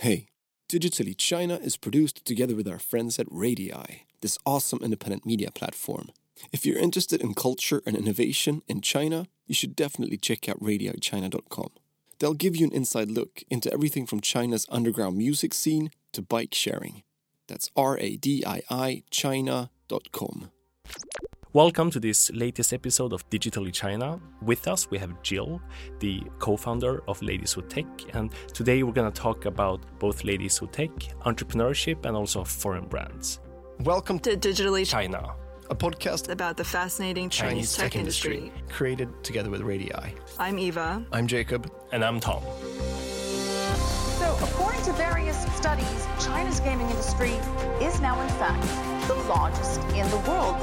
[0.00, 0.28] Hey,
[0.70, 6.08] Digitally China is produced together with our friends at Radii, this awesome independent media platform.
[6.52, 11.68] If you're interested in culture and innovation in China, you should definitely check out RadiiChina.com.
[12.18, 16.54] They'll give you an inside look into everything from China's underground music scene to bike
[16.54, 17.02] sharing.
[17.46, 20.50] That's R A D I I China.com.
[21.52, 24.20] Welcome to this latest episode of Digitally China.
[24.40, 25.60] With us, we have Jill,
[25.98, 27.86] the co founder of Ladies Who Tech.
[28.14, 30.90] And today we're going to talk about both Ladies Who Tech,
[31.26, 33.40] entrepreneurship, and also foreign brands.
[33.80, 35.34] Welcome to Digitally China,
[35.70, 38.36] a podcast about the fascinating Chinese, Chinese tech, tech industry.
[38.36, 39.90] industry, created together with Radii.
[40.38, 41.04] I'm Eva.
[41.10, 41.68] I'm Jacob.
[41.90, 42.44] And I'm Tom.
[44.20, 47.30] So, according to various studies, China's gaming industry
[47.80, 50.60] is now, in fact, the largest in the world.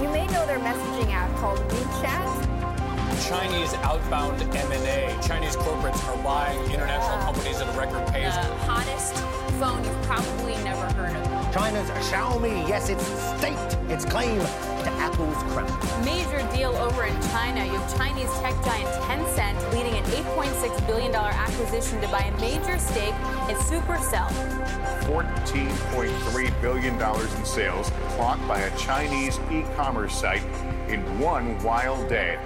[0.00, 3.28] You may know their messaging app called WeChat.
[3.28, 5.14] Chinese outbound M&A.
[5.22, 8.34] Chinese corporates are buying international uh, companies at a record pace.
[8.34, 9.16] The hottest
[9.60, 11.52] phone you've probably never heard of.
[11.52, 13.04] China's Xiaomi, yes, it's
[13.38, 14.73] staked its claim to
[15.04, 16.02] Apple's crown.
[16.02, 17.62] Major deal over in China.
[17.62, 22.78] You have Chinese tech giant Tencent leading an $8.6 billion acquisition to buy a major
[22.78, 23.12] stake
[23.50, 24.30] in Supercell.
[25.04, 30.42] $14.3 billion in sales clocked by a Chinese e-commerce site
[30.88, 32.38] in one wild day.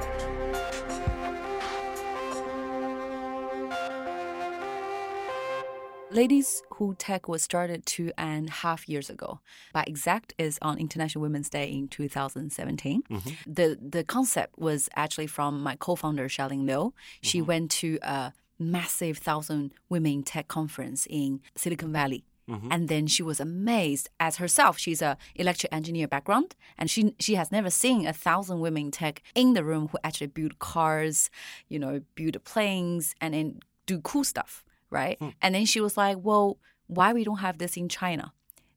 [6.19, 9.39] Ladies Who Tech was started two and a half years ago.
[9.73, 13.05] By exact is on International Women's Day in 2017.
[13.09, 13.31] Mm-hmm.
[13.47, 16.93] The the concept was actually from my co-founder Xiaoling Liu.
[17.21, 17.47] She mm-hmm.
[17.47, 22.25] went to a massive thousand women tech conference in Silicon Valley.
[22.51, 22.73] Mm-hmm.
[22.73, 24.77] And then she was amazed as herself.
[24.77, 29.23] She's a electric engineer background, and she she has never seen a thousand women tech
[29.37, 31.31] in the room who actually build cars,
[31.69, 35.19] you know, build planes, and then do cool stuff right?
[35.21, 35.35] Mm.
[35.43, 38.33] And then she was like, well, why we don't have this in China?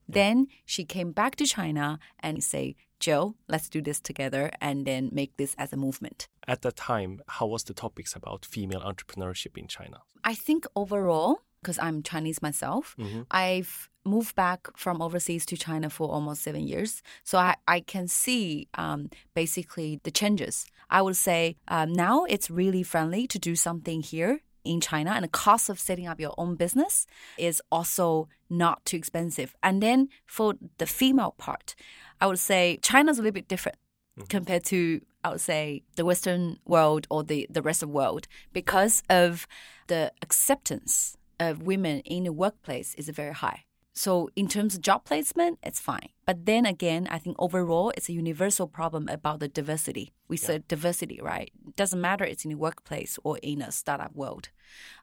[0.07, 5.09] Then she came back to China and say, Joe, let's do this together and then
[5.11, 6.27] make this as a movement.
[6.47, 10.01] At that time, how was the topics about female entrepreneurship in China?
[10.23, 13.21] I think overall, because I'm Chinese myself, mm-hmm.
[13.31, 17.01] I've moved back from overseas to China for almost seven years.
[17.23, 20.65] So I, I can see um, basically the changes.
[20.89, 25.23] I would say um, now it's really friendly to do something here in China, and
[25.23, 27.07] the cost of setting up your own business
[27.37, 29.55] is also not too expensive.
[29.63, 31.75] And then for the female part,
[32.19, 33.77] I would say China's a little bit different
[34.17, 34.27] mm-hmm.
[34.27, 38.27] compared to I would say the Western world or the, the rest of the world
[38.53, 39.47] because of
[39.87, 43.65] the acceptance of women in the workplace is very high.
[43.93, 46.09] So in terms of job placement, it's fine.
[46.25, 50.13] But then again, I think overall it's a universal problem about the diversity.
[50.27, 50.47] We yeah.
[50.47, 51.51] said diversity, right?
[51.67, 54.49] It doesn't matter it's in the workplace or in a startup world.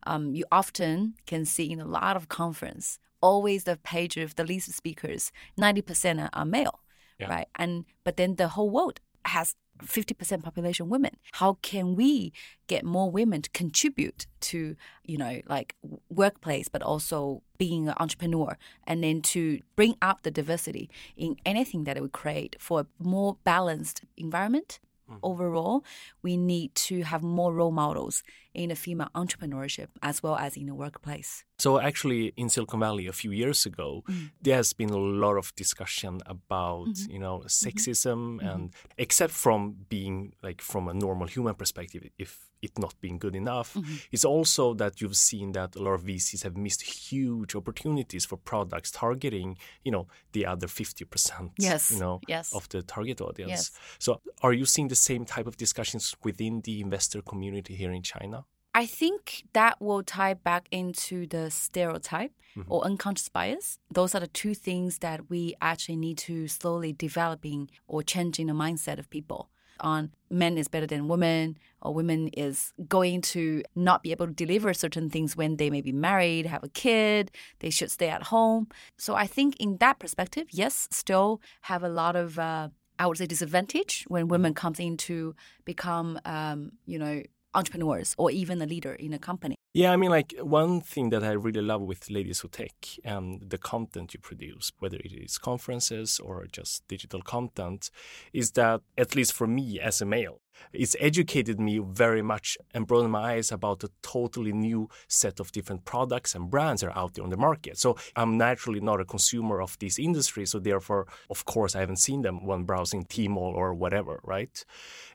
[0.06, 4.42] Um, you often can see in a lot of conference, always the page of the
[4.42, 6.80] of speakers, 90% are male,
[7.18, 7.28] yeah.
[7.28, 7.48] right?
[7.56, 11.16] And but then the whole world has 50% population women.
[11.32, 12.32] How can we
[12.66, 15.74] get more women to contribute to, you know, like
[16.08, 18.56] workplace, but also being an entrepreneur
[18.86, 23.36] and then to bring up the diversity in anything that we create for a more
[23.44, 24.80] balanced environment?
[25.10, 25.20] Mm-hmm.
[25.22, 25.84] Overall,
[26.22, 28.22] we need to have more role models
[28.54, 31.44] in the female entrepreneurship as well as in the workplace.
[31.58, 34.30] So, actually, in Silicon Valley a few years ago, mm.
[34.40, 37.10] there has been a lot of discussion about, mm-hmm.
[37.10, 37.68] you know, mm-hmm.
[37.68, 38.46] sexism, mm-hmm.
[38.46, 43.34] and except from being like from a normal human perspective, if it not being good
[43.34, 43.94] enough, mm-hmm.
[44.12, 48.36] it's also that you've seen that a lot of VCs have missed huge opportunities for
[48.36, 51.90] products targeting, you know, the other fifty percent, yes.
[51.90, 52.54] you know, yes.
[52.54, 53.50] of the target audience.
[53.50, 53.70] Yes.
[53.98, 58.02] So, are you seeing the same type of discussions within the investor community here in
[58.02, 58.44] China?
[58.78, 62.72] I think that will tie back into the stereotype mm-hmm.
[62.72, 63.80] or unconscious bias.
[63.90, 68.52] Those are the two things that we actually need to slowly developing or changing the
[68.52, 69.50] mindset of people
[69.80, 74.32] on men is better than women or women is going to not be able to
[74.32, 78.24] deliver certain things when they may be married, have a kid, they should stay at
[78.34, 78.68] home.
[78.96, 82.68] So I think in that perspective, yes, still have a lot of uh,
[83.00, 87.22] I would say disadvantage when women comes in to become um, you know
[87.58, 89.54] entrepreneurs or even a leader in a company.
[89.74, 92.74] Yeah, I mean, like one thing that I really love with Ladies Who Tech
[93.04, 97.90] and the content you produce, whether it is conferences or just digital content,
[98.32, 100.40] is that, at least for me as a male,
[100.72, 105.52] it's educated me very much and broadened my eyes about a totally new set of
[105.52, 107.78] different products and brands that are out there on the market.
[107.78, 110.46] So I'm naturally not a consumer of this industry.
[110.46, 114.64] so therefore, of course, I haven't seen them when browsing Tmall or whatever, right?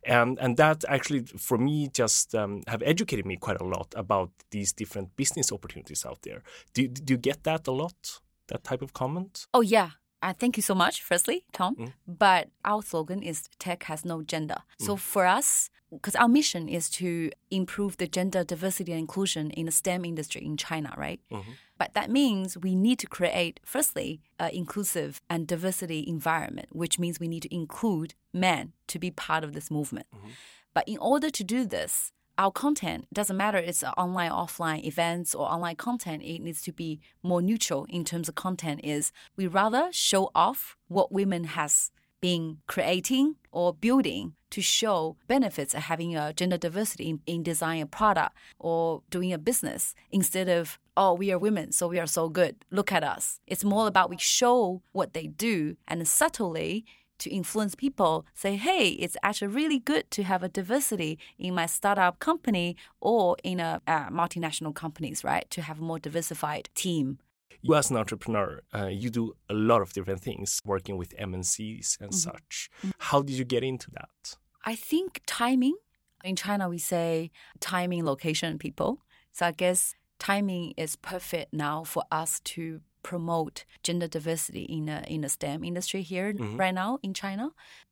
[0.03, 4.31] And and that actually, for me, just um, have educated me quite a lot about
[4.51, 6.43] these different business opportunities out there.
[6.73, 8.21] Do do you get that a lot?
[8.47, 9.47] That type of comment?
[9.53, 9.91] Oh yeah,
[10.23, 11.75] uh, thank you so much, firstly, Tom.
[11.75, 11.93] Mm.
[12.07, 14.59] But our slogan is tech has no gender.
[14.81, 14.85] Mm.
[14.85, 19.65] So for us, because our mission is to improve the gender diversity and inclusion in
[19.67, 21.19] the STEM industry in China, right?
[21.31, 21.51] Mm-hmm.
[21.77, 27.19] But that means we need to create, firstly, an inclusive and diversity environment, which means
[27.19, 30.07] we need to include men to be part of this movement.
[30.15, 30.29] Mm-hmm.
[30.73, 35.49] But in order to do this, our content doesn't matter it's online offline events or
[35.51, 39.89] online content it needs to be more neutral in terms of content is we rather
[39.91, 41.91] show off what women has
[42.23, 47.81] been creating or building to show benefits of having a gender diversity in, in designing
[47.81, 52.07] a product or doing a business instead of oh we are women so we are
[52.07, 52.55] so good.
[52.71, 53.41] Look at us.
[53.45, 56.85] It's more about we show what they do and subtly
[57.23, 61.65] to influence people say, hey, it's actually really good to have a diversity in my
[61.65, 65.49] startup company or in a uh, multinational companies, right?
[65.51, 67.19] To have a more diversified team.
[67.61, 72.01] You as an entrepreneur, uh, you do a lot of different things, working with MNCs
[72.01, 72.29] and mm-hmm.
[72.29, 72.69] such.
[72.79, 72.89] Mm-hmm.
[72.99, 74.35] How did you get into that?
[74.65, 75.77] I think timing.
[76.25, 78.99] In China, we say timing, location, people.
[79.31, 85.03] So I guess timing is perfect now for us to promote gender diversity in a,
[85.07, 86.57] in the STEM industry here mm-hmm.
[86.57, 87.51] right now in China.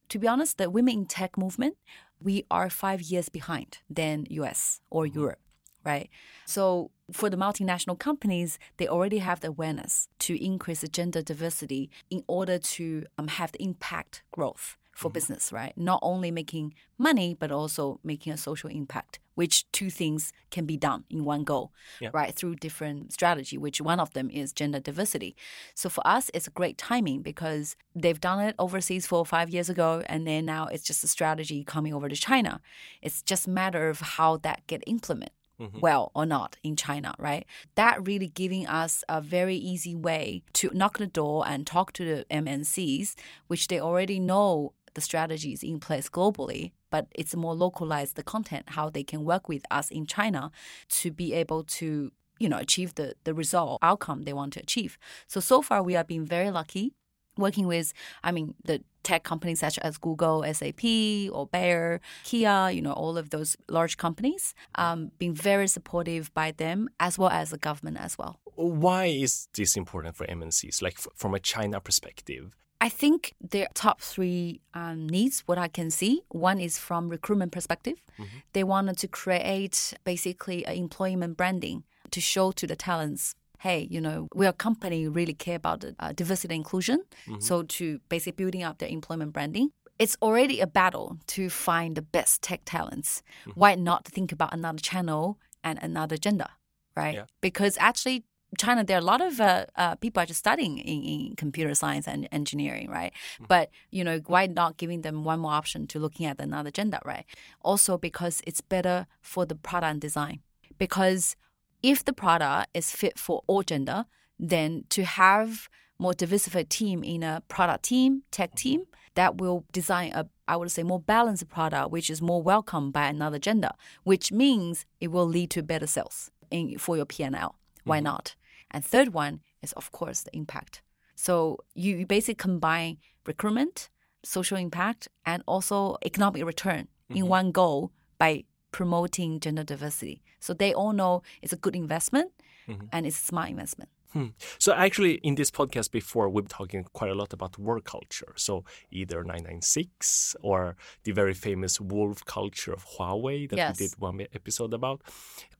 [0.09, 1.77] To be honest, the women in tech movement,
[2.21, 5.19] we are five years behind than US or mm-hmm.
[5.19, 5.39] Europe,
[5.85, 6.09] right?
[6.45, 11.89] So for the multinational companies, they already have the awareness to increase the gender diversity
[12.09, 15.13] in order to um, have the impact growth for mm-hmm.
[15.13, 15.73] business, right?
[15.75, 20.77] Not only making money, but also making a social impact, which two things can be
[20.77, 22.09] done in one go, yeah.
[22.13, 22.33] right?
[22.33, 25.35] Through different strategy, which one of them is gender diversity.
[25.73, 29.69] So for us, it's a great timing because they've done it overseas for five years
[29.69, 32.61] ago, and then now it's just a strategy coming over to China.
[33.01, 35.35] It's just a matter of how that get implemented.
[35.59, 35.79] Mm-hmm.
[35.79, 37.45] well or not in China, right?
[37.75, 42.03] That really giving us a very easy way to knock the door and talk to
[42.03, 43.13] the MNCs,
[43.45, 48.63] which they already know the strategies in place globally, but it's more localized the content,
[48.69, 50.51] how they can work with us in China
[50.89, 54.97] to be able to, you know, achieve the, the result outcome they want to achieve.
[55.27, 56.93] So so far we have been very lucky
[57.37, 57.93] working with,
[58.23, 60.83] I mean, the tech companies such as Google, SAP,
[61.31, 66.51] or Bayer, Kia, you know, all of those large companies, um, being very supportive by
[66.51, 68.39] them as well as the government as well.
[68.55, 70.81] Why is this important for MNCs?
[70.81, 75.67] Like f- from a China perspective, I think their top three um, needs, what I
[75.67, 78.01] can see, one is from recruitment perspective.
[78.19, 78.37] Mm-hmm.
[78.53, 84.27] They wanted to create basically employment branding to show to the talents hey, you know,
[84.33, 87.03] we're a company really care about uh, diversity and inclusion.
[87.27, 87.41] Mm-hmm.
[87.41, 89.69] So to basically building up their employment branding.
[89.99, 93.21] It's already a battle to find the best tech talents.
[93.41, 93.59] Mm-hmm.
[93.59, 96.47] Why not think about another channel and another gender,
[96.95, 97.13] right?
[97.13, 97.25] Yeah.
[97.39, 98.23] Because actually
[98.57, 101.73] China, there are a lot of uh, uh, people are just studying in, in, computer
[101.73, 103.13] science and engineering, right?
[103.35, 103.45] Mm-hmm.
[103.47, 106.99] But you know, why not giving them one more option to looking at another gender,
[107.05, 107.25] right?
[107.61, 110.39] Also because it's better for the product and design.
[110.77, 111.35] Because
[111.81, 114.05] if the product is fit for all gender,
[114.37, 118.57] then to have more diversified team in a product team, tech mm-hmm.
[118.57, 118.83] team,
[119.15, 123.07] that will design a I would say more balanced product, which is more welcome by
[123.07, 123.69] another gender,
[124.03, 127.55] which means it will lead to better sales in, for your P&L.
[127.85, 128.03] Why mm-hmm.
[128.03, 128.35] not?
[128.71, 130.81] And third one is, of course, the impact.
[131.15, 133.89] So you, you basically combine recruitment,
[134.23, 137.17] social impact, and also economic return mm-hmm.
[137.17, 140.23] in one goal by promoting gender diversity.
[140.39, 142.31] So they all know it's a good investment
[142.67, 142.85] mm-hmm.
[142.91, 143.89] and it's a smart investment.
[144.13, 144.27] Hmm.
[144.57, 148.33] So actually, in this podcast before, we've been talking quite a lot about work culture.
[148.35, 153.79] So either 996 or the very famous wolf culture of Huawei that yes.
[153.79, 155.01] we did one episode about.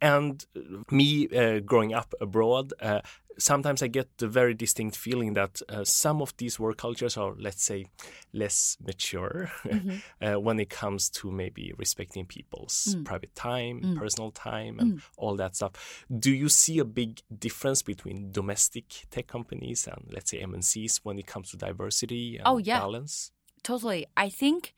[0.02, 0.46] And
[0.90, 3.02] me uh, growing up abroad, uh,
[3.38, 7.34] sometimes I get the very distinct feeling that uh, some of these work cultures are,
[7.38, 7.86] let's say,
[8.34, 9.98] less mature mm-hmm.
[10.26, 13.06] uh, when it comes to maybe respecting people's mm.
[13.06, 13.98] private time, mm.
[13.98, 15.02] personal time, and mm.
[15.18, 16.06] all that stuff.
[16.20, 21.20] Do you see a big difference between domestic tech companies and, let's say, MNCs when
[21.20, 22.80] it comes to diversity and oh, yeah.
[22.80, 23.32] balance?
[23.64, 24.08] Totally.
[24.18, 24.74] I think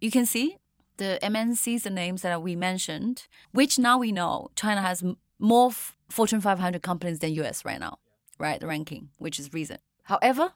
[0.00, 0.56] you can see
[0.96, 5.02] the MNCs, the names that we mentioned, which now we know China has
[5.38, 5.72] more
[6.08, 7.98] Fortune 500 companies than US right now,
[8.38, 8.60] right?
[8.60, 9.78] The ranking, which is reason.
[10.04, 10.52] However,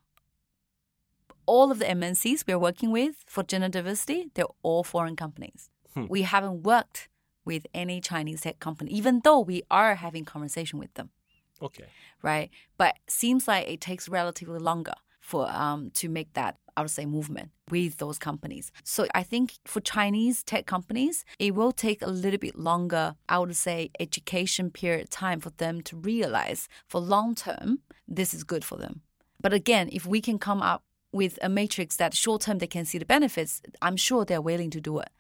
[1.47, 5.71] all of the MNCs we're working with for gender diversity, they're all foreign companies.
[5.95, 6.07] Hmm.
[6.09, 7.09] We haven't worked
[7.45, 11.09] with any Chinese tech company, even though we are having conversation with them,
[11.63, 11.87] Okay.
[12.23, 12.51] right?
[12.77, 17.07] But seems like it takes relatively longer for um to make that I would say
[17.07, 18.71] movement with those companies.
[18.85, 23.41] So I think for Chinese tech companies, it will take a little bit longer, I
[23.41, 28.65] would say, education period time for them to realize for long term this is good
[28.65, 29.01] for them.
[29.41, 32.85] But again, if we can come up with a matrix that short term they can
[32.85, 35.11] see the benefits, I'm sure they're willing to do it.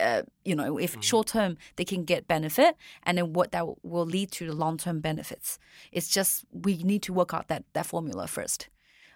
[0.00, 4.06] Uh, you know, if short term they can get benefit, and then what that will
[4.06, 5.58] lead to the long term benefits.
[5.90, 8.68] It's just we need to work out that that formula first.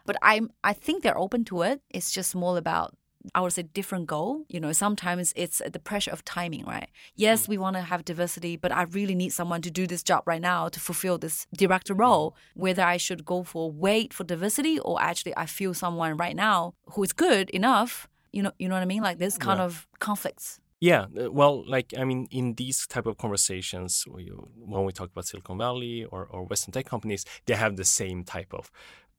[0.06, 1.80] But I'm I think they're open to it.
[1.90, 2.94] It's just more about
[3.34, 4.44] I would say different goal.
[4.50, 6.90] You know, sometimes it's the pressure of timing, right?
[7.16, 10.24] Yes, we want to have diversity, but I really need someone to do this job
[10.26, 12.36] right now to fulfill this director role.
[12.54, 16.74] Whether I should go for wait for diversity or actually I feel someone right now
[16.92, 18.08] who is good enough.
[18.30, 19.02] You know, you know what I mean?
[19.02, 19.64] Like this kind Yeah.
[19.64, 20.60] of conflicts.
[20.80, 25.24] Yeah, uh, well, like I mean, in these type of conversations, when we talk about
[25.24, 28.70] Silicon Valley or, or Western tech companies, they have the same type of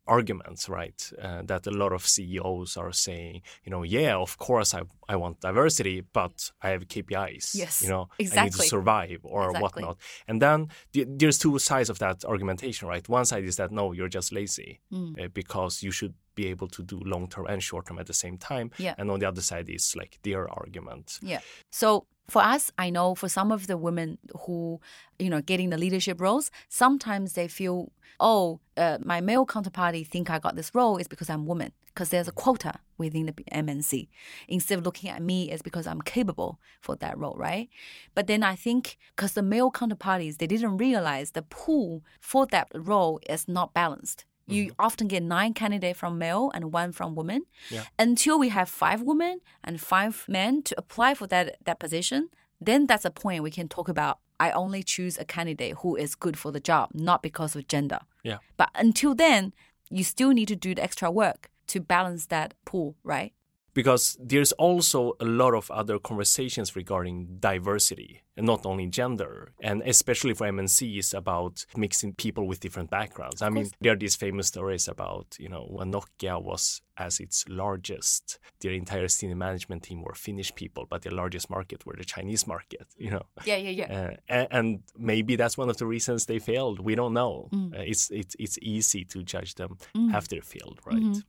[0.08, 1.12] arguments, right?
[1.22, 5.16] Uh, that a lot of CEOs are saying, you know, yeah, of course I I
[5.16, 7.56] want diversity, but I have KPIs.
[7.56, 9.62] Yes, you know, I need to survive or Exactly.
[9.62, 9.98] whatnot.
[10.28, 13.08] And then the, there's two sides of that argumentation, right?
[13.08, 15.24] One side is that no, you're just lazy Mm.
[15.24, 18.14] uh, because you should be able to do long term and short term at the
[18.14, 18.72] same time.
[18.78, 18.96] Yeah.
[18.98, 21.20] And on the other side is like their argument.
[21.22, 21.40] Yeah.
[21.72, 24.79] So for us, I know for some of the women who,
[25.20, 30.29] you know, getting the leadership roles, sometimes they feel, oh, uh, my male counterparty think
[30.29, 34.08] I got this role is because I'm woman, because there's a quota within the MNC.
[34.48, 37.70] Instead of looking at me as because I'm capable for that role, right?
[38.15, 42.70] But then I think because the male counterparties, they didn't realize the pool for that
[42.74, 44.25] role is not balanced.
[44.48, 44.86] You mm-hmm.
[44.86, 47.86] often get nine candidates from male and one from women Yeah.
[47.98, 52.30] until we have five women and five men to apply for that that position,
[52.62, 54.20] then that's a point we can talk about.
[54.40, 58.00] I only choose a candidate who is good for the job, not because of gender.
[58.24, 58.40] Yeah.
[58.58, 59.54] But until then,
[59.90, 63.34] you still need to do the extra work to balance that pool, right?
[63.75, 69.82] Because there's also a lot of other conversations regarding diversity and not only gender and
[69.86, 73.41] especially for MNCs about mixing people with different backgrounds.
[73.41, 77.46] I mean, there are these famous stories about, you know, when Nokia was as its
[77.50, 82.05] largest, their entire senior management team were Finnish people, but their largest market were the
[82.05, 83.24] Chinese market, you know.
[83.46, 83.89] Yeah, yeah, yeah.
[84.00, 84.67] Uh, a- and
[84.98, 86.79] maybe that's one of the reasons they failed.
[86.79, 87.50] We don't know.
[87.53, 87.74] Mm.
[87.77, 90.13] Uh, it's, it's, it's easy to judge them Mm.
[90.13, 91.01] after they failed, right?
[91.03, 91.24] Mhm.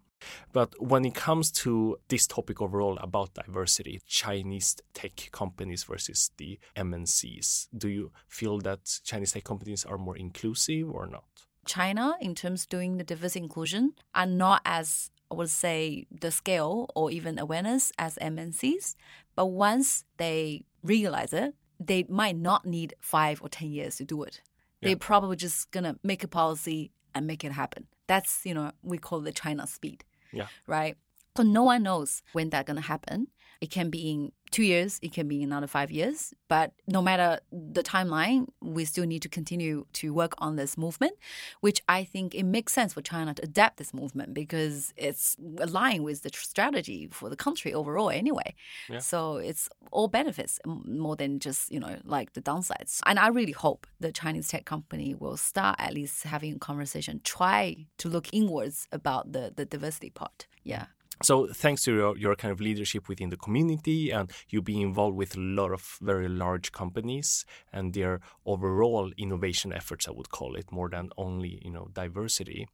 [0.53, 6.59] But when it comes to this topic overall about diversity, Chinese tech companies versus the
[6.77, 11.25] MNCs, do you feel that Chinese tech companies are more inclusive or not?
[11.67, 16.31] China, in terms of doing the diversity inclusion, are not as I would say the
[16.31, 18.95] scale or even awareness as MNCs.
[19.35, 24.23] But once they realize it, they might not need five or ten years to do
[24.23, 24.41] it.
[24.81, 24.89] Yeah.
[24.89, 27.87] They're probably just gonna make a policy and make it happen.
[28.07, 30.49] That's you know we call it the China speed, Yeah.
[30.67, 30.97] right?
[31.37, 33.29] So no one knows when that's gonna happen.
[33.61, 36.33] It can be in two years, it can be another five years.
[36.49, 41.15] But no matter the timeline, we still need to continue to work on this movement,
[41.61, 46.05] which I think it makes sense for China to adapt this movement because it's aligned
[46.05, 48.55] with the strategy for the country overall anyway.
[48.89, 48.99] Yeah.
[49.01, 53.01] So it's all benefits more than just, you know, like the downsides.
[53.07, 57.21] And I really hope the Chinese tech company will start at least having a conversation,
[57.25, 60.47] try to look inwards about the, the diversity part.
[60.63, 60.87] Yeah.
[61.23, 65.17] So thanks to your, your kind of leadership within the community and you being involved
[65.17, 70.57] with a lot of very large companies and their overall innovation efforts, I would call
[70.57, 72.69] it, more than only, you know, diversity.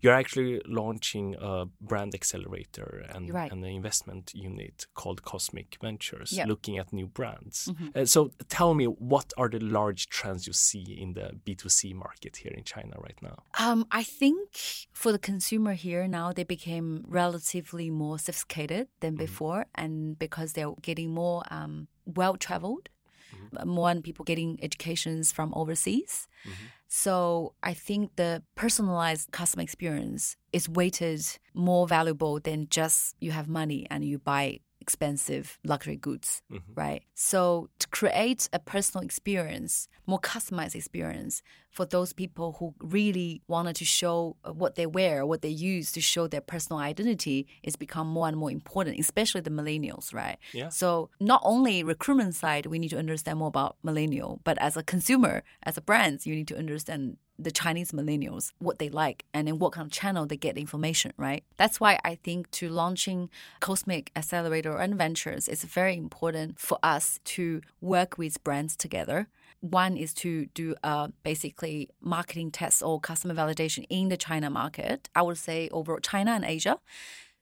[0.00, 3.50] You're actually launching a brand accelerator and, right.
[3.50, 6.46] and an investment unit called Cosmic Ventures, Yeah.
[6.46, 7.68] looking at new brands.
[7.68, 7.96] Mhm.
[7.96, 12.36] Uh, so tell me, what are the large trends you see in the B2C market
[12.38, 13.44] here in China right now?
[13.58, 14.48] Um, I think
[14.92, 19.24] for the consumer here now, they became relatively more sophisticated than mm-hmm.
[19.24, 22.88] before, and because they're getting more um, well traveled,
[23.34, 23.56] mm-hmm.
[23.58, 26.28] uh, more and people getting educations from overseas.
[26.44, 26.66] Mm-hmm.
[26.88, 31.20] So I think the personalized customer experience is weighted
[31.52, 36.42] more valuable than just you have money and you buy expensive luxury goods,
[36.76, 37.02] right?
[37.14, 41.42] So to create a personal experience, more customized experience
[41.76, 45.92] for those people who really wanted to show uh, what they wear, what they use
[45.92, 50.38] to show their personal identity, it's become more and more important, especially the millennials, right?
[50.54, 50.70] Yeah.
[50.70, 54.82] So not only recruitment side, we need to understand more about millennial, but as a
[54.82, 59.46] consumer, as a brand, you need to understand the Chinese millennials, what they like, and
[59.46, 61.44] in what kind of channel they get information, right?
[61.58, 63.28] That's why I think to launching
[63.60, 69.28] Cosmic Accelerator and Ventures, it's very important for us to work with brands together.
[69.60, 75.08] One is to do a basically marketing test or customer validation in the China market.
[75.14, 76.78] I would say over China and Asia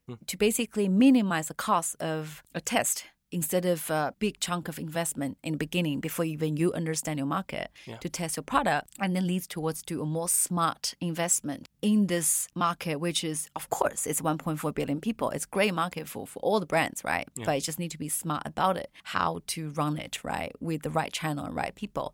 [0.07, 0.15] hmm.
[0.27, 3.05] to basically minimize the cost of a test
[3.39, 7.27] instead of a big chunk of investment in the beginning before even you understand your
[7.37, 7.97] market Yeah.
[8.03, 11.61] to test your product and then leads towards to a more smart investment
[11.91, 16.05] in this market which is of course it's 1.4 billion people it's a great market
[16.11, 17.45] for, for all the brands right Yeah.
[17.47, 20.79] but you just need to be smart about it how to run it right with
[20.85, 22.07] the right channel and right people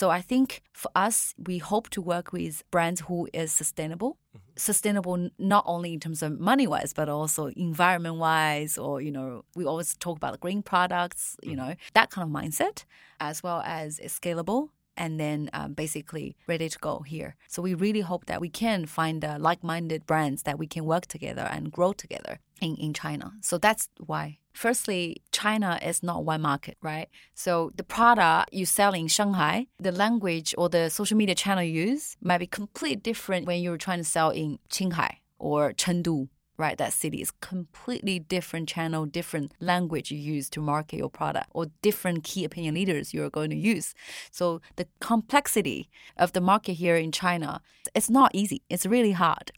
[0.00, 0.48] so i think
[0.82, 1.16] for us
[1.48, 4.12] we hope to work with brands who is sustainable
[4.56, 9.44] sustainable not only in terms of money wise but also environment wise or you know
[9.54, 12.84] we always talk about the green products you know that kind of mindset
[13.20, 17.36] as well as scalable and then um, basically ready to go here.
[17.46, 21.06] So we really hope that we can find uh, like-minded brands that we can work
[21.06, 23.32] together and grow together in, in china.
[23.40, 28.92] So that's why firstly china is not one market right so the product you sell
[28.92, 33.46] in shanghai the language or the social media channel you use might be completely different
[33.46, 36.76] when you're trying to sell in qinghai or chengdu right?
[36.76, 41.66] That city is completely different channel, different language you use to market your product, or
[41.82, 43.94] different key opinion leaders you're going to use.
[44.30, 47.60] So the complexity of the market here in China,
[47.94, 48.62] it's not easy.
[48.68, 49.52] It's really hard.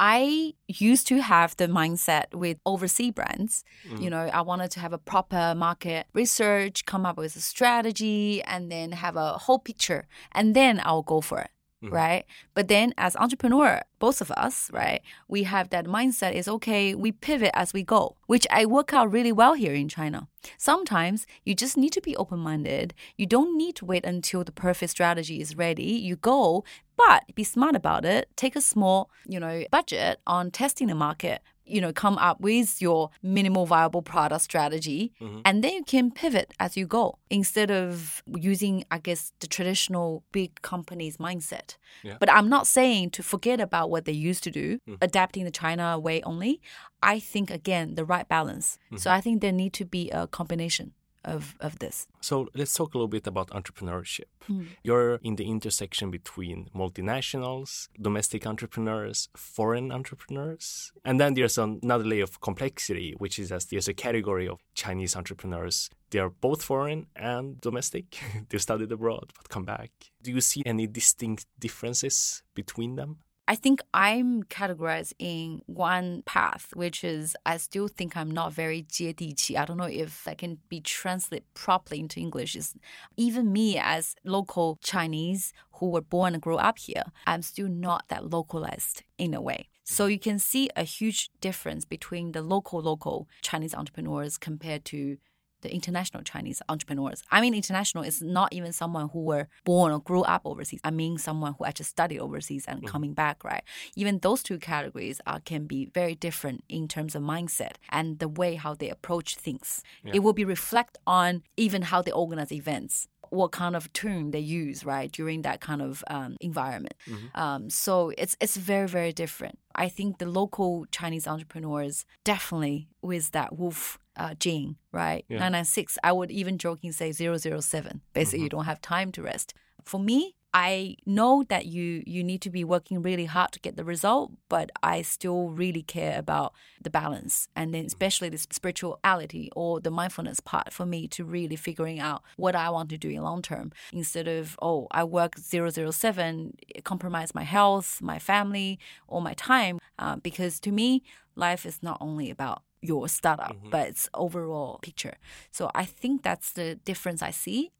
[0.00, 3.64] I used to have the mindset with overseas brands.
[3.84, 4.10] You mm.
[4.10, 8.70] know, I wanted to have a proper market research, come up with a strategy, and
[8.70, 11.50] then have a whole picture, and then I'll go for it.
[11.82, 11.94] Mm-hmm.
[11.94, 12.24] Right.
[12.54, 17.12] But then as entrepreneur, both of us, right, we have that mindset is okay, we
[17.12, 20.26] pivot as we go, which I work out really well here in China.
[20.56, 22.94] Sometimes you just need to be open minded.
[23.16, 25.84] You don't need to wait until the perfect strategy is ready.
[25.84, 26.64] You go,
[26.96, 28.28] but be smart about it.
[28.34, 31.42] Take a small, you know, budget on testing the market.
[31.68, 35.40] You know, come up with your minimal viable product strategy, mm-hmm.
[35.44, 40.24] and then you can pivot as you go instead of using, I guess, the traditional
[40.32, 41.76] big companies mindset.
[42.02, 42.16] Yeah.
[42.18, 44.94] But I'm not saying to forget about what they used to do, mm-hmm.
[45.00, 46.60] adapting the China way only.
[47.02, 48.78] I think again the right balance.
[48.90, 49.08] So mm-hmm.
[49.16, 50.92] I think there need to be a combination
[51.28, 52.06] of of this.
[52.20, 54.28] So let's talk a little bit about entrepreneurship.
[54.46, 54.64] Hmm.
[54.82, 62.24] You're in the intersection between multinationals, domestic entrepreneurs, foreign entrepreneurs, and then there's another layer
[62.24, 65.90] of complexity, which is as there's a category of Chinese entrepreneurs.
[66.10, 68.18] They are both foreign and domestic.
[68.48, 69.90] they studied abroad but come back.
[70.22, 73.18] Do you see any distinct differences between them?
[73.47, 78.83] I think I'm categorized in one path, which is I still think I'm not very
[78.83, 79.57] 接地气.
[79.57, 82.55] I don't know if that can be translated properly into English.
[82.55, 82.75] Is
[83.17, 88.05] even me as local Chinese who were born and grew up here, I'm still not
[88.07, 89.67] that localized in a way.
[89.83, 95.17] So you can see a huge difference between the local local Chinese entrepreneurs compared to
[95.62, 97.22] the international Chinese entrepreneurs.
[97.30, 100.80] I mean, international is not even someone who were born or grew up overseas.
[100.84, 103.62] I mean, someone who actually studied overseas and coming back, right?
[103.96, 108.28] Even those two categories are, can be very different in terms of mindset and the
[108.28, 109.82] way how they approach things.
[110.14, 114.38] It will be reflect on even how they organize events what kind of tune they
[114.38, 116.94] use right during that kind of um, environment
[117.34, 123.30] um, so it's it's very very different i think the local chinese entrepreneurs definitely with
[123.30, 125.24] that wolf uh, gene right?
[125.28, 125.38] Yeah.
[125.38, 129.54] 996 i would even joking say 007 basically you don't have time to rest.
[129.84, 133.76] For me I know that you you need to be working really hard to get
[133.76, 139.50] the result, but I still really care about the balance and then especially the spirituality
[139.54, 143.10] or the mindfulness part for me to really figuring out what I want to do
[143.10, 143.72] in long term.
[143.92, 150.16] Instead of oh I work 007 compromise my health, my family, or my time uh,
[150.16, 151.02] because to me
[151.36, 155.16] life is not only about your startup, but it's overall picture.
[155.50, 157.72] So I think that's the difference I see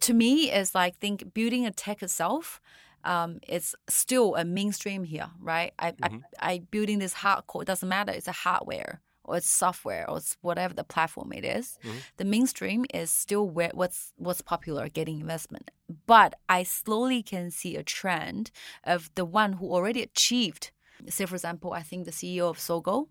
[0.00, 2.60] to me it's like think building a tech itself
[3.04, 5.72] um, it's still a mainstream here right?
[5.78, 6.08] I, I
[6.40, 10.36] i building this hardcore it doesn't matter it's a hardware or it's software or it's
[10.40, 11.78] whatever the platform it is.
[12.16, 15.70] the mainstream is still where what's what's popular getting investment.
[16.06, 18.50] But i slowly can see a trend
[18.84, 20.70] of the one who already achieved
[21.08, 23.08] say for example i think the ceo of Sogou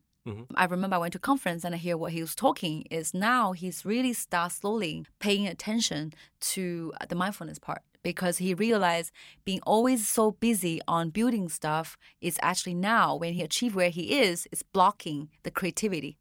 [0.55, 3.13] I remember I went to a conference and I hear what he was talking is
[3.13, 6.13] now he's really start slowly paying attention
[6.53, 9.11] to the mindfulness part because he realized
[9.43, 14.19] being always so busy on building stuff is actually now when he achieved where he
[14.19, 16.17] is, is blocking the creativity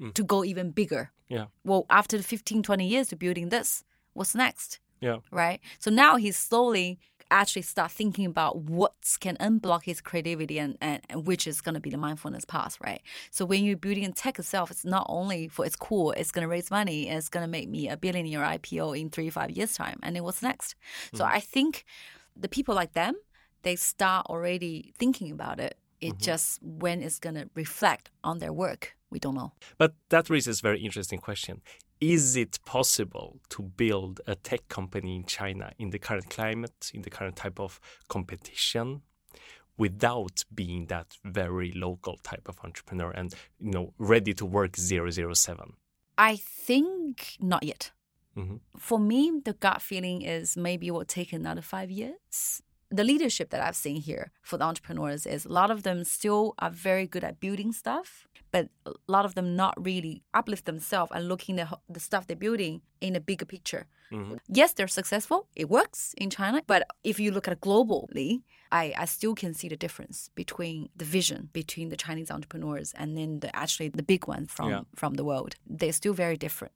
[0.00, 0.14] Mm.
[0.14, 1.10] to go even bigger.
[1.28, 1.46] Yeah.
[1.64, 4.78] Well, after 15, 20 years to building this, what's next?
[5.00, 5.16] Yeah.
[5.32, 5.58] Right.
[5.80, 11.02] So now he's slowly actually start thinking about what can unblock his creativity and, and,
[11.08, 13.02] and which is going to be the mindfulness path, right?
[13.30, 16.48] So when you're building tech itself, it's not only for it's cool, it's going to
[16.48, 19.98] raise money, it's going to make me a billionaire IPO in three, five years time.
[20.02, 20.74] And then what's next?
[21.14, 21.30] So mm.
[21.30, 21.84] I think
[22.36, 23.14] the people like them,
[23.62, 25.76] they start already thinking about it.
[26.00, 26.22] It mm-hmm.
[26.22, 29.52] just when it's going to reflect on their work, we don't know.
[29.78, 31.60] But that raises a very interesting question.
[32.00, 37.02] Is it possible to build a tech company in China in the current climate, in
[37.02, 39.02] the current type of competition,
[39.76, 45.74] without being that very local type of entrepreneur and you know ready to work 007?
[46.16, 47.92] I think not yet.
[48.36, 48.60] Mhm.
[48.76, 52.62] For me, the gut feeling is maybe it will take another five years.
[52.90, 56.54] The leadership that I've seen here for the entrepreneurs is a lot of them still
[56.58, 61.12] are very good at building stuff, but a lot of them not really uplift themselves
[61.14, 63.86] and looking at the stuff they're building in a bigger picture.
[64.10, 64.38] Mhm.
[64.48, 65.48] Yes, they're successful.
[65.54, 66.62] It works in China.
[66.66, 70.88] But if you look at it globally, I, I still can see the difference between
[70.96, 74.82] the vision between the Chinese entrepreneurs and then the actually the big ones from, Yeah.
[74.94, 75.56] from the world.
[75.66, 76.72] They're still very different.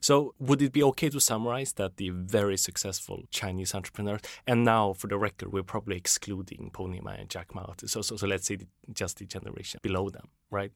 [0.00, 4.92] So, would it be okay to summarize that the very successful Chinese entrepreneurs, and now
[4.92, 7.72] for the record, we're probably excluding Pony Ma and Jack Ma.
[7.84, 8.58] So, so, so let's say
[8.92, 10.72] just the generation below them, right?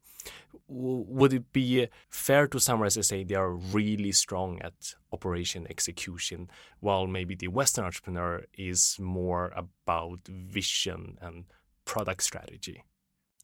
[0.69, 5.67] Would it be uh, fair to summarize and say they are really strong at operation
[5.69, 6.49] execution,
[6.81, 11.45] while maybe the Western entrepreneur is more about vision and
[11.85, 12.83] product strategy?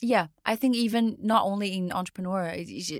[0.02, 2.54] Yeah, I think even not only in entrepreneur,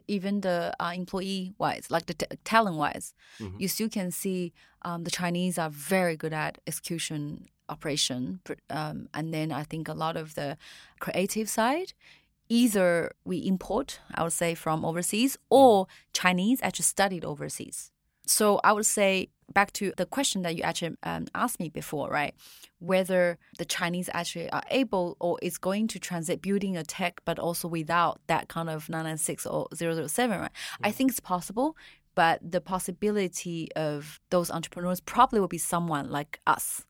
[0.06, 3.58] even the uh, employee wise, like the t- talent wise, Mhm.
[3.60, 9.32] you still can see um, the Chinese are very good at execution operation, um, and
[9.32, 10.56] then I think a lot of the
[10.98, 11.92] creative side.
[12.48, 17.92] Either we import, I would say, from overseas, or Chinese actually studied overseas.
[18.26, 22.08] So I would say back to the question that you actually um, asked me before,
[22.08, 22.34] right?
[22.78, 27.38] Whether the Chinese actually are able or is going to transit building a tech, but
[27.38, 30.50] also without that kind of 996 or 007, right?
[30.82, 31.76] I think it's possible,
[32.14, 36.84] but the possibility of those entrepreneurs probably will be someone like us,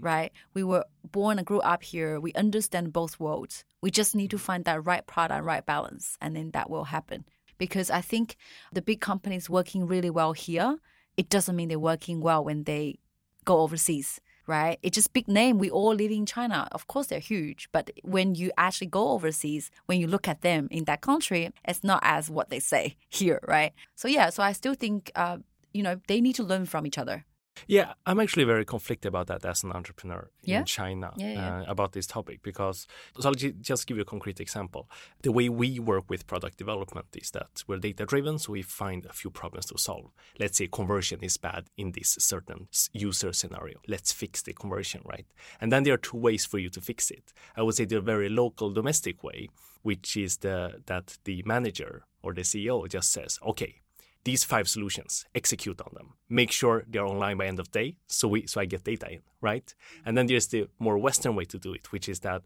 [0.00, 0.32] right?
[0.54, 2.20] We were born and grew up here.
[2.20, 3.64] We understand both worlds.
[3.80, 7.24] We just need to find that right product, right balance, and then that will happen.
[7.58, 8.36] Because I think
[8.72, 10.78] the big companies working really well here,
[11.18, 13.00] it doesn't mean they're working well when they
[13.44, 14.78] go overseas, right?
[14.82, 15.58] It's just big name.
[15.58, 16.68] We all live in China.
[16.70, 20.68] Of course, they're huge, but when you actually go overseas, when you look at them
[20.70, 23.72] in that country, it's not as what they say here, right?
[23.96, 25.38] So yeah, so I still think, uh,
[25.74, 27.24] you know, they need to learn from each other.
[27.66, 30.60] Yeah, I'm actually very conflicted about that as an entrepreneur Yeah?
[30.60, 31.58] in China Yeah, yeah.
[31.60, 32.86] Uh, about this topic because
[33.20, 34.88] so I'll ju- just give you a concrete example.
[35.22, 39.06] The way we work with product development is that we're data driven, so we find
[39.06, 40.10] a few problems to solve.
[40.38, 43.78] Let's say conversion is bad in this certain user scenario.
[43.88, 45.26] Let's fix the conversion, right?
[45.60, 47.32] And then there are two ways for you to fix it.
[47.56, 49.48] I would say the very local domestic way,
[49.82, 53.80] which is the that the manager or the CEO just says, okay,
[54.28, 56.08] these five solutions execute on them.
[56.28, 59.22] Make sure they're online by end of day so we so i get data in
[59.40, 59.68] right?
[60.04, 62.42] And then there's the more western way to do it which is that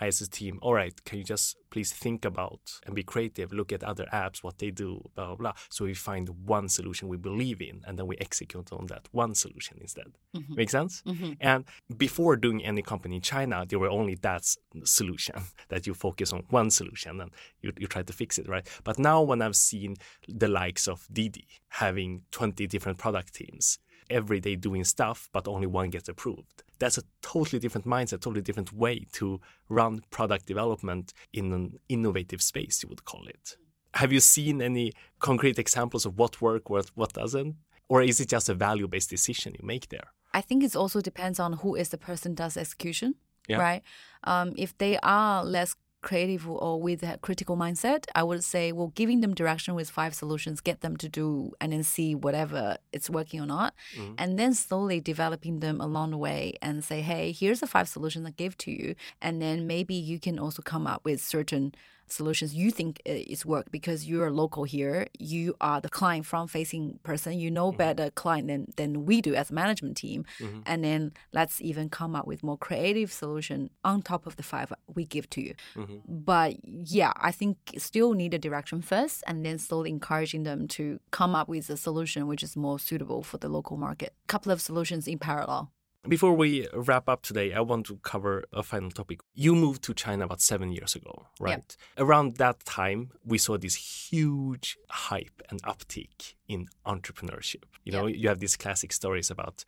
[0.00, 3.52] I as a team, all right, can you just please think about and be creative,
[3.52, 5.52] look at other apps, what they do, blah, blah, blah.
[5.68, 9.34] So we find one solution we believe in and then we execute on that one
[9.34, 10.12] solution instead.
[10.34, 10.56] Mhm.
[10.56, 11.02] Make sense?
[11.06, 11.36] Mhm.
[11.40, 11.64] And
[11.96, 14.44] before doing any company in China, there were only that
[14.84, 15.34] solution
[15.68, 17.30] that you focus on one solution and
[17.60, 18.66] you, you try to fix it, right?
[18.84, 23.78] But now when I've seen the likes of Didi having 20 different product teams,
[24.10, 26.62] every day doing stuff, but only one gets approved.
[26.78, 32.40] That's a totally different mindset, totally different way to run product development in an innovative
[32.42, 33.56] space, you would call it.
[33.94, 37.56] Have you seen any concrete examples of what work, what what doesn't?
[37.88, 40.08] Or is it just a value-based decision you make there?
[40.34, 43.14] I think it also depends on who is the person does execution,
[43.48, 43.56] Yeah.
[43.58, 43.82] right?
[44.24, 48.92] Um, if they are less creative or with a critical mindset, I would say, well,
[48.94, 53.10] giving them direction with five solutions, get them to do and then see whatever it's
[53.10, 54.14] working or not, Mhm.
[54.16, 58.26] and then slowly developing them along the way and say, hey, here's the five solutions
[58.26, 61.74] I give to you, and then maybe you can also come up with certain
[62.12, 66.50] solutions you think uh, is work because you're local here you are the client front
[66.50, 70.24] facing person you know better client than, than we do as a management team.
[70.40, 70.62] Mhm.
[70.66, 74.72] and then let's even come up with more creative solution on top of the five
[74.94, 75.54] we give to you.
[75.74, 76.00] Mhm.
[76.06, 80.98] but yeah i think still need a direction first and then slowly encouraging them to
[81.10, 84.12] come up with a solution which is more suitable for the local market.
[84.26, 85.70] Couple of solutions in parallel
[86.06, 89.20] Before we wrap up today, I want to cover a final topic.
[89.34, 91.76] You moved to China about seven years ago, right?
[91.98, 93.74] Around that time, we saw this
[94.10, 97.64] huge hype and uptick in entrepreneurship.
[97.84, 99.64] You know, you have these classic stories about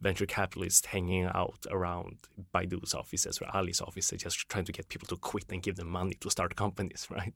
[0.00, 2.18] venture capitalists hanging out around
[2.54, 5.88] Baidu's offices or Ali's offices, just trying to get people to quit and give them
[5.88, 7.34] money to start companies, right?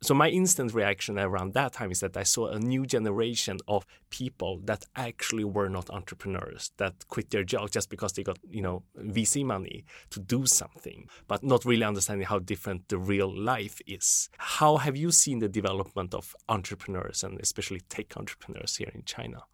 [0.00, 3.84] So my instant reaction around that time is that I saw a new generation of
[4.10, 8.62] people that actually were not entrepreneurs, that quit their job just because they got, you
[8.62, 13.80] know, VC money to do something, but not really understanding how different the real life
[13.86, 14.30] is.
[14.38, 18.27] How have you seen the development of entrepreneurs and especially tech entrepreneurs
[18.76, 19.44] here in China?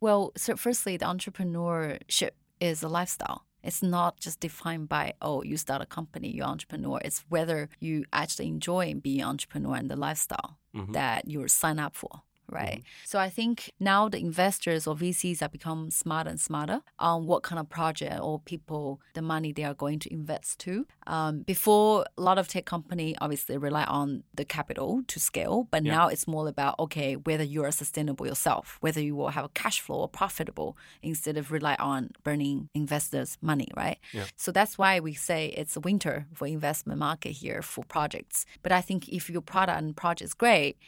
[0.00, 3.44] Well, so firstly, the entrepreneurship is a lifestyle.
[3.62, 7.00] It's not just defined by, oh, you start a company, you're entrepreneur.
[7.04, 10.92] It's whether you actually enjoy being an entrepreneur and the lifestyle Mhm.
[10.92, 12.22] that you sign up for.
[12.50, 12.78] Right.
[12.78, 13.04] Mm-hmm.
[13.04, 17.42] So I think now the investors or VCs have become smarter and smarter on what
[17.42, 20.86] kind of project or people, the money they are going to invest to.
[21.06, 25.84] Um, before, a lot of tech company obviously rely on the capital to scale, but
[25.84, 25.92] Yeah.
[25.96, 29.50] now it's more about, okay, whether you are sustainable yourself, whether you will have a
[29.50, 33.98] cash flow or profitable instead of rely on burning investors' money, right?
[34.12, 34.24] Yeah.
[34.36, 38.46] So that's why we say it's a winter for investment market here for projects.
[38.62, 40.78] But I think if your product and project is great,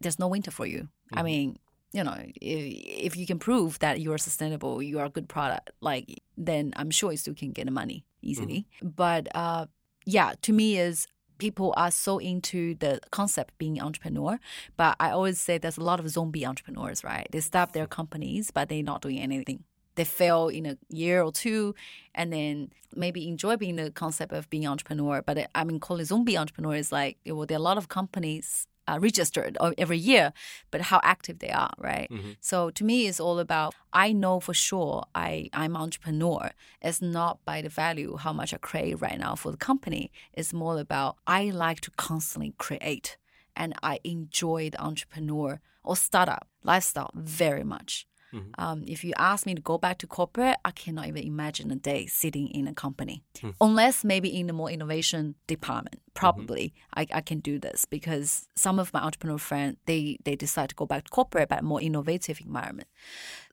[0.00, 0.88] there's no winter for you.
[1.12, 1.24] I mm-hmm.
[1.24, 1.58] mean,
[1.92, 5.28] you know, if, if you can prove that you are sustainable, you are a good
[5.28, 8.66] product, like then I'm sure you still can get the money easily.
[8.76, 8.88] Mm-hmm.
[8.96, 9.66] But uh,
[10.04, 11.06] yeah, to me is
[11.38, 14.38] people are so into the concept being entrepreneur,
[14.76, 17.26] but I always say there's a lot of zombie entrepreneurs, right?
[17.32, 19.64] They start their companies, but they're not doing anything.
[19.96, 21.74] They fail in a year or two,
[22.14, 25.22] and then maybe enjoy being the concept of being entrepreneur.
[25.22, 27.88] But uh, I mean, calling zombie entrepreneur is like well, there are a lot of
[27.88, 30.32] companies uh, registered every year,
[30.70, 32.08] but how active they are, right?
[32.40, 36.50] So to me, it's all about I know for sure I I'm entrepreneur.
[36.82, 40.10] It's not by the value how much I create right now for the company.
[40.32, 43.16] It's more about I like to constantly create,
[43.54, 48.06] and I enjoy the entrepreneur or startup lifestyle very much.
[48.32, 48.60] Mm-hmm.
[48.60, 51.76] Um, if you ask me to go back to corporate, I cannot even imagine a
[51.76, 53.50] day sitting in a company, hmm.
[53.60, 55.96] unless maybe in the more innovation department.
[55.96, 56.10] Mm-hmm.
[56.14, 60.68] Probably I, I can do this because some of my entrepreneur friends they they decide
[60.70, 62.88] to go back to corporate, but more innovative environment.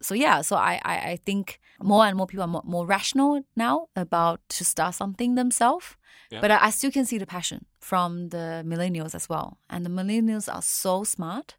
[0.01, 3.43] So yeah, so I I, I think more and more people are more, more rational
[3.55, 5.95] now about to start something themselves.
[6.29, 6.41] Yeah.
[6.41, 9.57] But I, still can see the passion from the millennials as well.
[9.69, 11.55] And the millennials are so smart.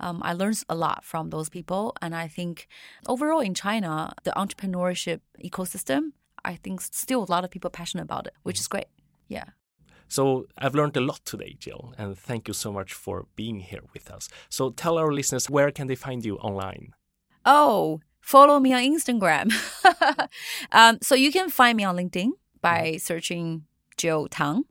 [0.00, 1.94] Um, I learned a lot from those people.
[2.02, 2.66] And I think
[3.06, 6.12] overall in China, the entrepreneurship ecosystem,
[6.44, 8.86] I think still a lot of people are passionate about it, which is great.
[9.28, 9.44] Yeah.
[10.08, 13.82] So I've learned a lot today, Jill, and thank you so much for being here
[13.92, 14.28] with us.
[14.48, 16.94] So tell our listeners where can they find you online?
[17.44, 19.52] Oh, follow me on Instagram.
[20.72, 23.64] um, so you can find me on LinkedIn by searching
[23.98, 24.64] Jill Tang.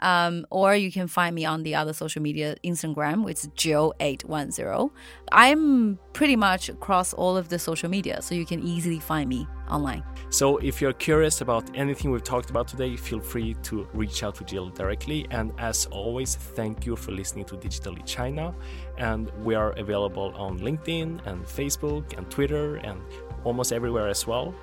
[0.00, 4.90] Um, or you can find me on the other social media, Instagram, which is Jill810.
[5.32, 9.46] I'm pretty much across all of the social media, so you can easily find me
[9.70, 10.02] online.
[10.30, 14.34] So if you're curious about anything we've talked about today, feel free to reach out
[14.36, 15.26] to Jill directly.
[15.30, 18.54] And as always, thank you for listening to Digitally China.
[18.98, 23.00] And we are available on LinkedIn and Facebook and Twitter and
[23.44, 24.54] almost everywhere as well.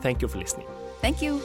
[0.00, 0.66] Thank you for listening.
[1.00, 1.40] Thank you.